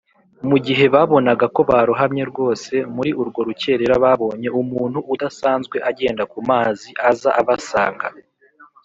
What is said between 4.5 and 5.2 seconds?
umuntu